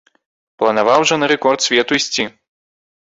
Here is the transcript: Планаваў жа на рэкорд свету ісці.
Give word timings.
Планаваў 0.61 1.05
жа 1.11 1.15
на 1.23 1.29
рэкорд 1.33 1.59
свету 1.69 1.91
ісці. 2.03 2.23